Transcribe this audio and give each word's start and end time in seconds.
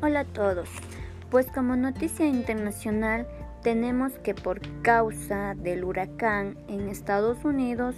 Hola 0.00 0.20
a 0.20 0.24
todos. 0.24 0.68
Pues 1.28 1.46
como 1.50 1.74
noticia 1.74 2.24
internacional 2.24 3.26
tenemos 3.64 4.12
que 4.20 4.32
por 4.32 4.60
causa 4.82 5.56
del 5.56 5.82
huracán 5.82 6.56
en 6.68 6.88
Estados 6.88 7.44
Unidos, 7.44 7.96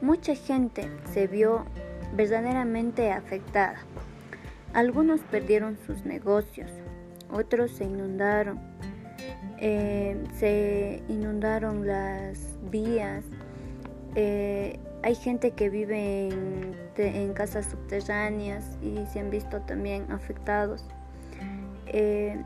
mucha 0.00 0.36
gente 0.36 0.88
se 1.12 1.26
vio 1.26 1.64
verdaderamente 2.14 3.10
afectada. 3.10 3.78
Algunos 4.74 5.22
perdieron 5.22 5.76
sus 5.84 6.04
negocios, 6.04 6.70
otros 7.32 7.72
se 7.72 7.82
inundaron, 7.82 8.60
eh, 9.58 10.16
se 10.38 11.02
inundaron 11.08 11.84
las 11.84 12.38
vías. 12.70 13.24
Eh, 14.14 14.78
hay 15.02 15.16
gente 15.16 15.50
que 15.50 15.68
vive 15.68 16.28
en, 16.96 17.32
casas 17.34 17.66
subterráneas 17.66 18.78
y 18.80 19.04
se 19.12 19.18
han 19.18 19.30
visto 19.30 19.60
también 19.62 20.12
afectados. 20.12 20.84
Eh, 21.96 22.36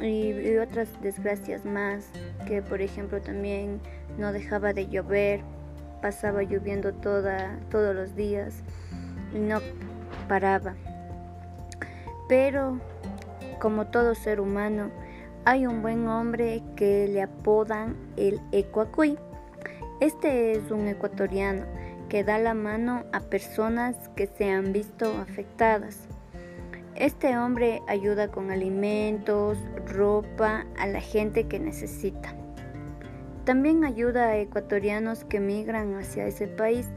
y, 0.00 0.58
otras 0.58 0.88
desgracias 1.00 1.64
más, 1.64 2.10
que 2.46 2.60
por 2.60 2.82
ejemplo 2.82 3.22
también 3.22 3.80
no 4.18 4.32
dejaba 4.34 4.74
de 4.74 4.86
llover, 4.86 5.40
pasaba 6.02 6.42
lloviendo 6.42 6.92
toda, 6.92 7.58
todos 7.70 7.96
los 7.96 8.14
días 8.14 8.62
y 9.34 9.38
no 9.38 9.60
paraba. 10.28 10.74
Pero 12.28 12.78
como 13.58 13.86
todo 13.86 14.14
ser 14.14 14.40
humano, 14.40 14.90
hay 15.46 15.66
un 15.66 15.80
buen 15.80 16.06
hombre 16.06 16.62
que 16.76 17.08
le 17.08 17.22
apodan 17.22 17.96
el 18.18 18.42
Ecuacuy. 18.52 19.18
Este 20.00 20.52
es 20.52 20.70
un 20.70 20.86
ecuatoriano 20.86 21.64
que 22.10 22.24
da 22.24 22.38
la 22.38 22.52
mano 22.52 23.04
a 23.14 23.20
personas 23.20 23.96
que 24.14 24.26
se 24.26 24.50
han 24.50 24.74
visto 24.74 25.16
afectadas. 25.18 26.08
Este 26.98 27.38
hombre 27.38 27.80
ayuda 27.86 28.26
con 28.26 28.50
alimentos, 28.50 29.56
ropa 29.86 30.66
a 30.76 30.88
la 30.88 31.00
gente 31.00 31.46
que 31.46 31.60
necesita. 31.60 32.34
También 33.44 33.84
ayuda 33.84 34.24
a 34.24 34.36
ecuatorianos 34.38 35.22
que 35.22 35.38
migran 35.38 35.94
hacia 35.94 36.26
ese 36.26 36.48
país, 36.48 36.88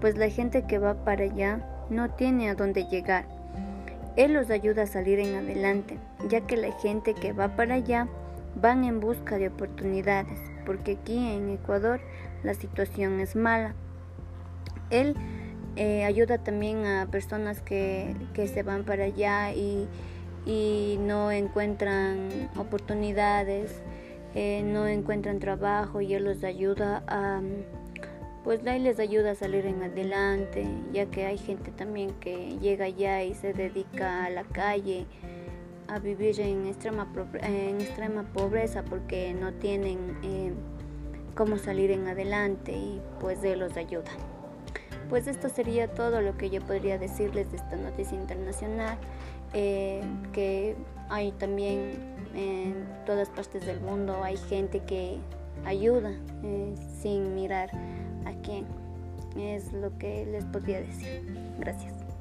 pues 0.00 0.16
la 0.16 0.28
gente 0.28 0.64
que 0.68 0.78
va 0.78 1.04
para 1.04 1.24
allá 1.24 1.58
no 1.90 2.08
tiene 2.08 2.50
a 2.50 2.54
dónde 2.54 2.84
llegar. 2.84 3.24
Él 4.14 4.32
los 4.32 4.48
ayuda 4.48 4.84
a 4.84 4.86
salir 4.86 5.18
en 5.18 5.34
adelante, 5.34 5.98
ya 6.28 6.42
que 6.42 6.56
la 6.56 6.70
gente 6.78 7.12
que 7.14 7.32
va 7.32 7.56
para 7.56 7.74
allá 7.74 8.06
van 8.54 8.84
en 8.84 9.00
busca 9.00 9.38
de 9.38 9.48
oportunidades, 9.48 10.38
porque 10.64 10.98
aquí 11.00 11.18
en 11.18 11.50
Ecuador 11.50 12.00
la 12.44 12.54
situación 12.54 13.18
es 13.18 13.34
mala. 13.34 13.74
Él 14.90 15.16
eh, 15.76 16.04
ayuda 16.04 16.38
también 16.38 16.84
a 16.86 17.06
personas 17.10 17.60
que, 17.62 18.14
se 18.34 18.62
van 18.62 18.84
para 18.84 19.04
allá 19.04 19.52
y, 19.52 19.88
no 20.98 21.30
encuentran 21.30 22.50
oportunidades, 22.56 23.80
eh, 24.34 24.62
no 24.64 24.86
encuentran 24.86 25.38
trabajo 25.38 26.00
y 26.00 26.14
él 26.14 26.24
los 26.24 26.42
ayuda 26.42 27.04
a, 27.06 27.40
pues 28.44 28.66
ahí 28.66 28.80
les 28.80 28.98
ayuda 28.98 29.32
a 29.32 29.34
salir 29.34 29.66
en 29.66 29.82
adelante, 29.82 30.66
ya 30.92 31.06
que 31.06 31.26
hay 31.26 31.38
gente 31.38 31.70
también 31.70 32.10
que 32.20 32.58
llega 32.60 32.86
allá 32.86 33.22
y 33.22 33.34
se 33.34 33.52
dedica 33.52 34.24
a 34.24 34.30
la 34.30 34.42
calle 34.42 35.06
a 35.88 35.98
vivir 35.98 36.40
en 36.40 36.66
extrema, 36.66 37.06
en 37.42 37.80
extrema 37.80 38.24
pobreza 38.24 38.82
porque 38.84 39.32
no 39.34 39.52
tienen 39.54 40.18
eh, 40.22 40.52
cómo 41.34 41.56
salir 41.56 41.90
en 41.90 42.08
adelante 42.08 42.72
y 42.72 43.00
pues 43.20 43.44
él 43.44 43.60
los 43.60 43.76
ayuda. 43.76 44.10
Pues 45.08 45.26
esto 45.26 45.48
sería 45.48 45.88
todo 45.88 46.20
lo 46.20 46.36
que 46.36 46.50
yo 46.50 46.60
podría 46.60 46.98
decirles 46.98 47.50
de 47.50 47.58
esta 47.58 47.76
noticia 47.76 48.16
internacional, 48.18 48.96
eh, 49.52 50.02
que 50.32 50.76
hay 51.08 51.32
también 51.32 51.92
en 52.34 52.86
todas 53.04 53.28
partes 53.28 53.66
del 53.66 53.80
mundo, 53.80 54.22
hay 54.22 54.36
gente 54.36 54.80
que 54.80 55.18
ayuda 55.64 56.12
eh, 56.42 56.74
sin 57.00 57.34
mirar 57.34 57.70
a 58.24 58.32
quién. 58.42 58.66
Es 59.36 59.72
lo 59.72 59.96
que 59.98 60.26
les 60.26 60.44
podría 60.46 60.80
decir. 60.80 61.22
Gracias. 61.58 62.11